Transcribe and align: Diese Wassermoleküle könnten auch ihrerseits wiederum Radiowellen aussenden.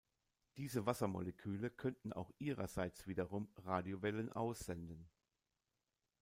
Diese 0.57 0.87
Wassermoleküle 0.87 1.69
könnten 1.69 2.11
auch 2.11 2.31
ihrerseits 2.39 3.05
wiederum 3.05 3.49
Radiowellen 3.57 4.31
aussenden. 4.31 5.07